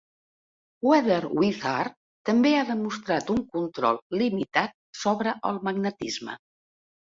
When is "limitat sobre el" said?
4.23-5.63